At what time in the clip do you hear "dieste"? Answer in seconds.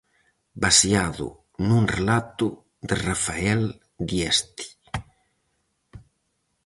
4.09-4.65